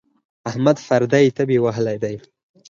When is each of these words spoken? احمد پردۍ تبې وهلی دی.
احمد 0.49 0.77
پردۍ 0.85 1.25
تبې 1.37 1.57
وهلی 1.61 1.97
دی. 2.03 2.15